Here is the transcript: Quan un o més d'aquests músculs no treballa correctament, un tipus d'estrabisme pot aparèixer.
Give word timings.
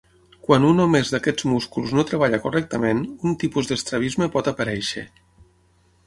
Quan 0.45 0.63
un 0.67 0.79
o 0.83 0.85
més 0.93 1.09
d'aquests 1.15 1.45
músculs 1.49 1.91
no 1.97 2.05
treballa 2.11 2.39
correctament, 2.45 3.03
un 3.31 3.35
tipus 3.43 3.69
d'estrabisme 3.73 4.29
pot 4.37 4.49
aparèixer. 4.53 5.05